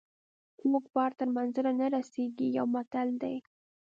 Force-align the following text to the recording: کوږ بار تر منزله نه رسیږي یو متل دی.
کوږ 0.59 0.83
بار 0.95 1.11
تر 1.19 1.27
منزله 1.37 1.71
نه 1.79 1.85
رسیږي 1.95 2.47
یو 2.57 2.65
متل 2.75 3.07
دی. 3.21 3.35